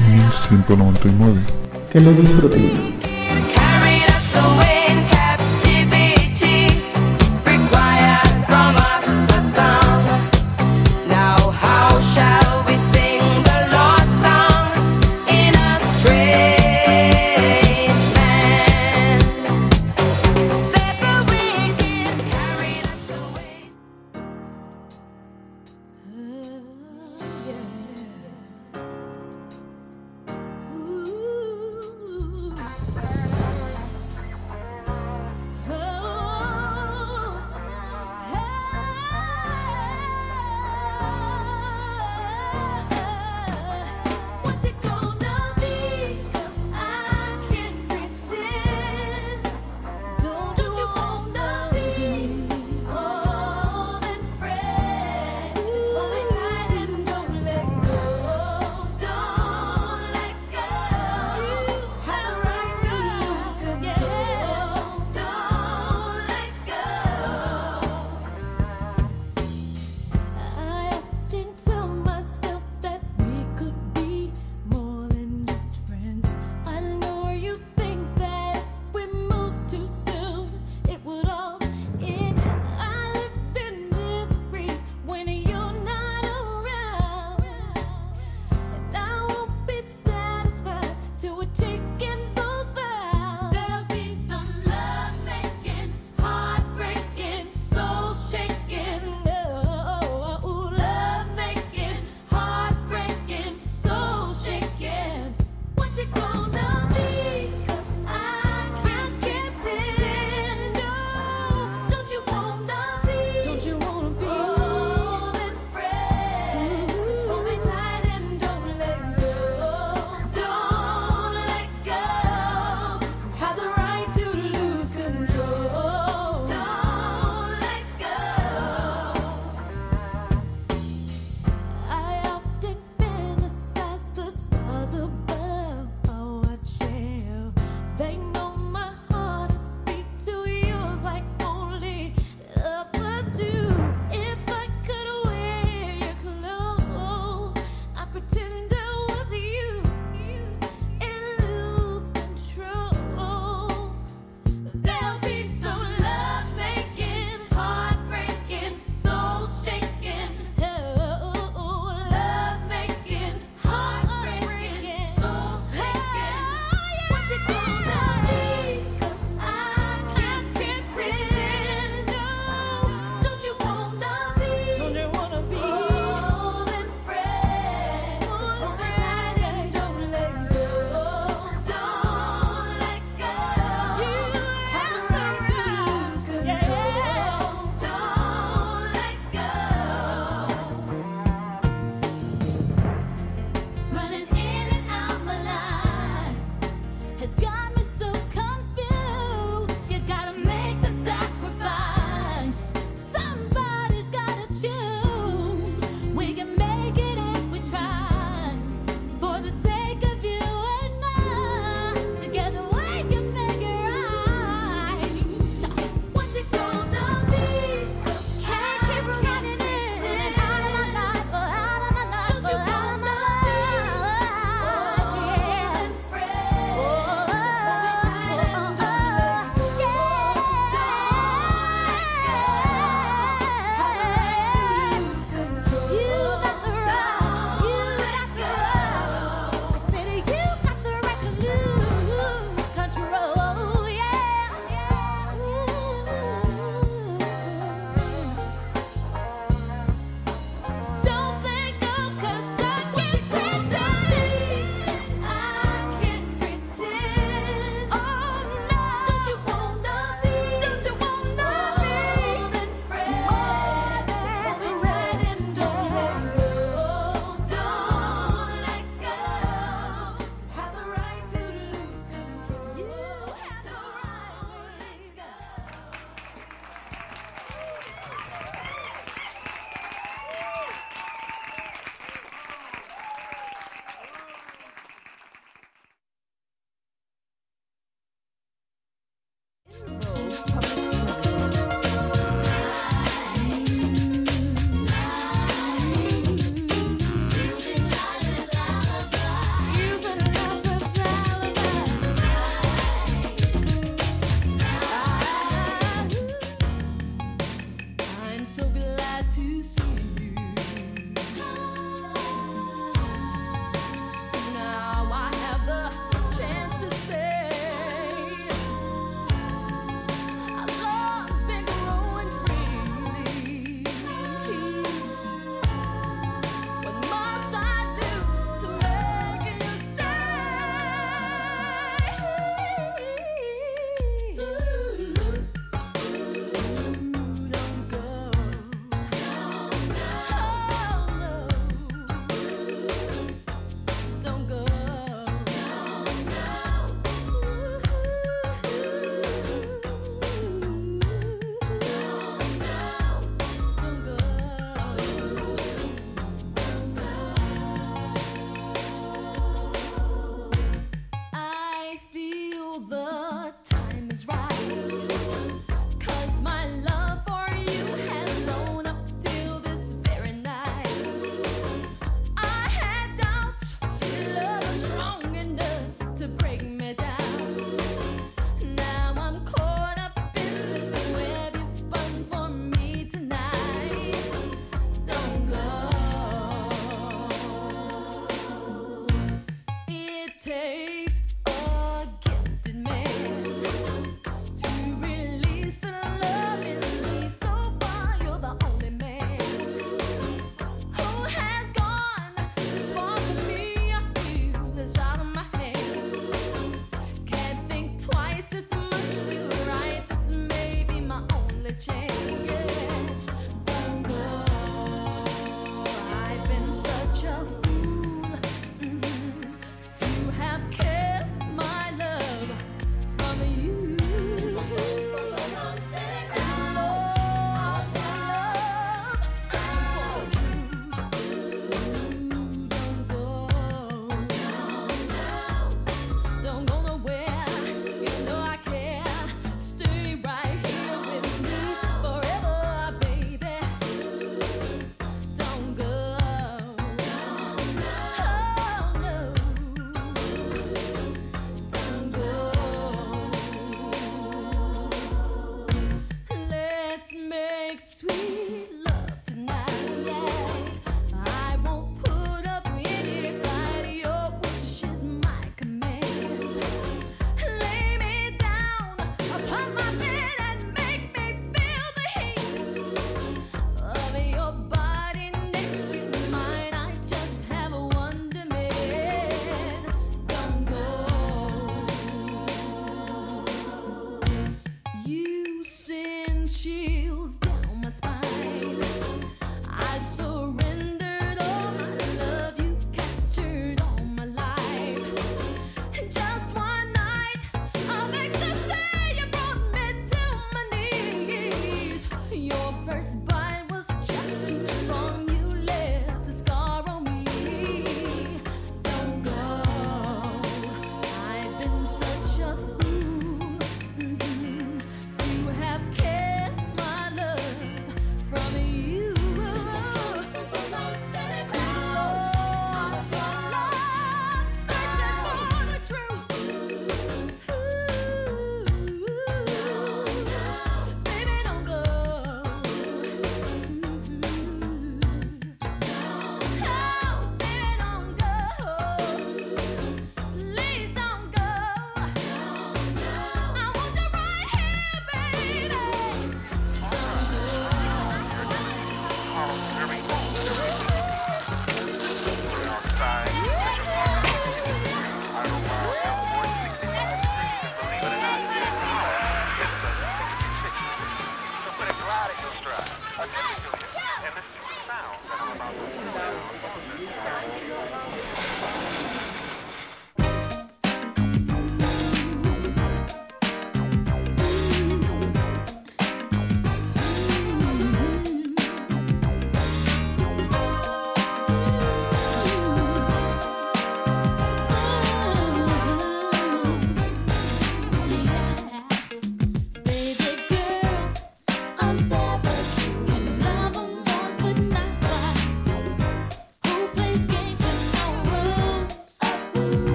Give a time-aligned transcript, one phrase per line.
[0.00, 1.40] 1199.
[1.90, 3.01] que lo disfruten.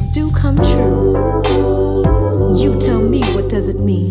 [0.00, 1.42] dreams do come true.
[2.56, 4.10] You tell me what does it mean?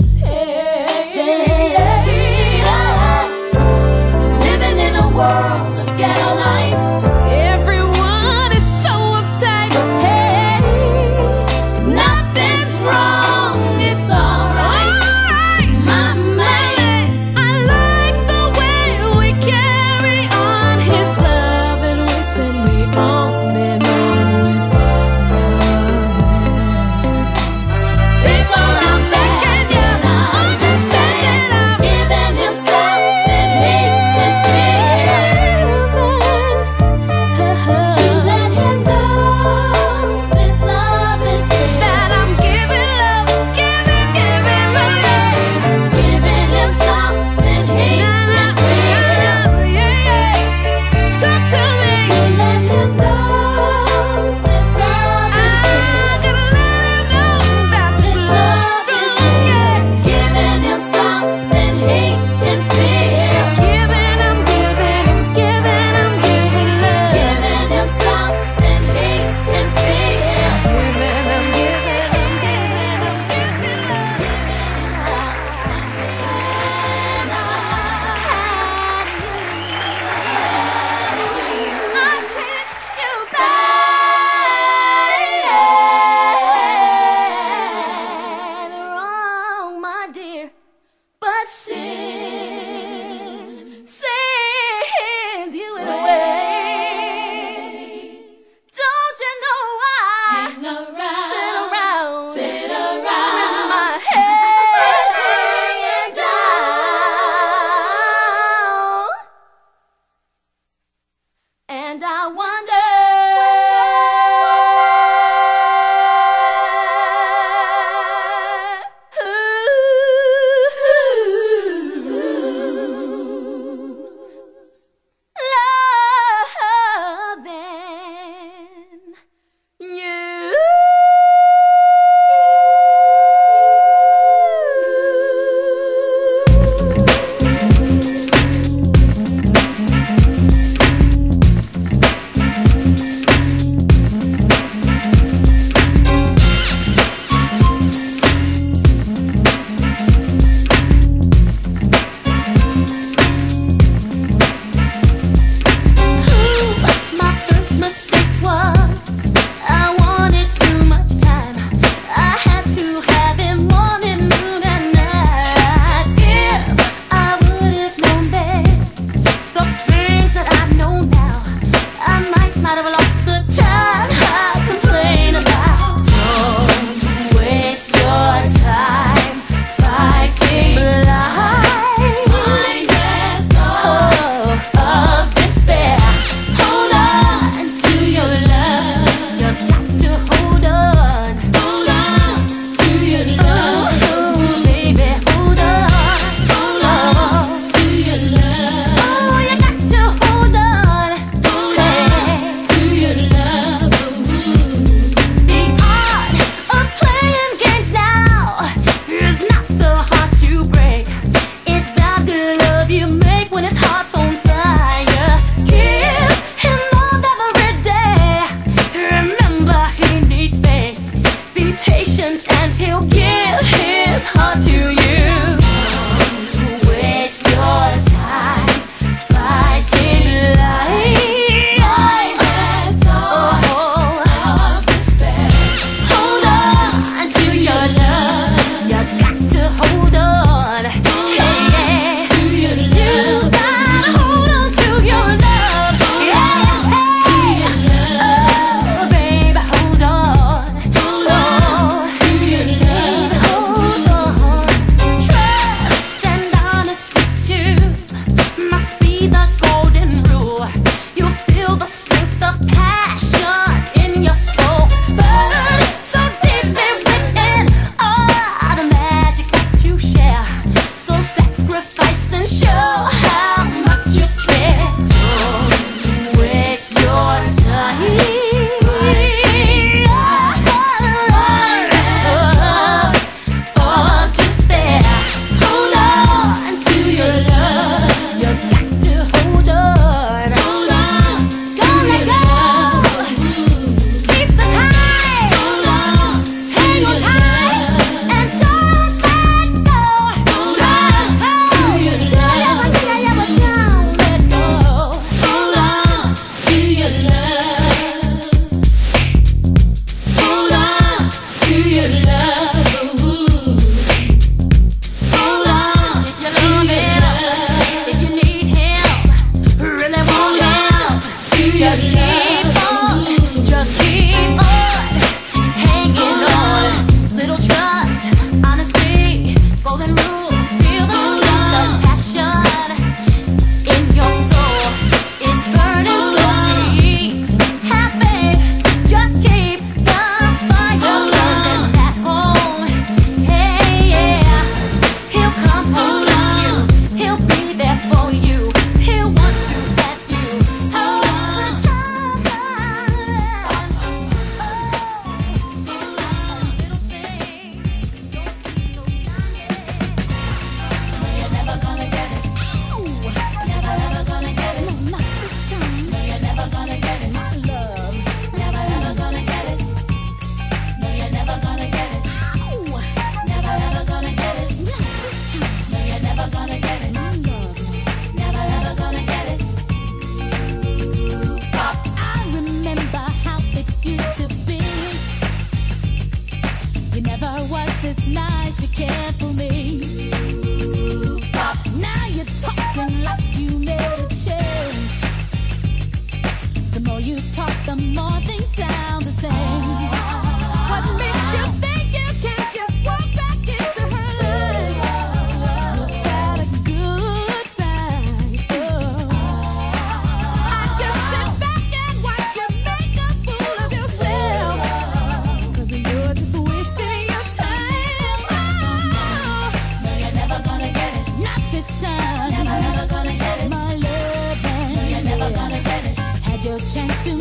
[426.93, 427.38] Jackson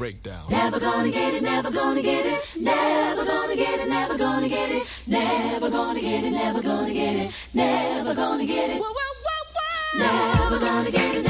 [0.00, 0.46] breakdown.
[0.48, 4.70] Never gonna get it, never gonna get it, never gonna get it, never gonna get
[4.70, 8.82] it, never gonna get it, never gonna get it, never gonna get it,
[9.98, 11.29] never gonna get it.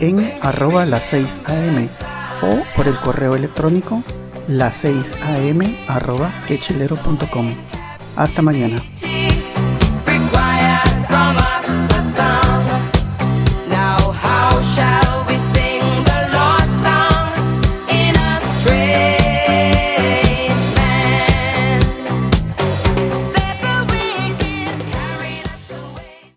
[0.00, 1.88] en arroba las 6 am
[2.42, 4.02] o por el correo electrónico
[4.48, 7.54] las 6 am arroba quechilero.com.
[8.16, 8.76] Hasta mañana.